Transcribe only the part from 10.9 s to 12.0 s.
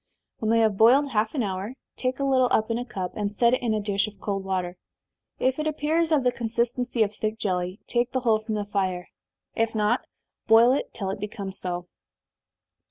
till it becomes so.